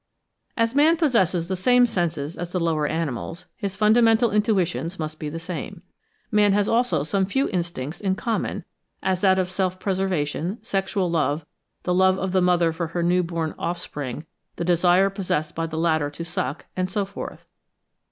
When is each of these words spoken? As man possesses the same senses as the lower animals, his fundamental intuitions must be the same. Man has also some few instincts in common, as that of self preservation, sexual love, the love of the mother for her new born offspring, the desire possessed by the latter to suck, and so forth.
As 0.57 0.73
man 0.73 0.97
possesses 0.97 1.47
the 1.47 1.55
same 1.55 1.85
senses 1.85 2.35
as 2.35 2.51
the 2.51 2.59
lower 2.59 2.87
animals, 2.87 3.45
his 3.55 3.75
fundamental 3.75 4.31
intuitions 4.31 4.97
must 4.97 5.19
be 5.19 5.29
the 5.29 5.37
same. 5.37 5.83
Man 6.31 6.53
has 6.53 6.67
also 6.67 7.03
some 7.03 7.27
few 7.27 7.47
instincts 7.49 8.01
in 8.01 8.15
common, 8.15 8.65
as 9.03 9.21
that 9.21 9.37
of 9.37 9.47
self 9.51 9.79
preservation, 9.79 10.57
sexual 10.63 11.07
love, 11.07 11.45
the 11.83 11.93
love 11.93 12.17
of 12.17 12.31
the 12.31 12.41
mother 12.41 12.73
for 12.73 12.87
her 12.87 13.03
new 13.03 13.21
born 13.21 13.53
offspring, 13.59 14.25
the 14.55 14.65
desire 14.65 15.11
possessed 15.11 15.53
by 15.53 15.67
the 15.67 15.77
latter 15.77 16.09
to 16.09 16.25
suck, 16.25 16.65
and 16.75 16.89
so 16.89 17.05
forth. 17.05 17.45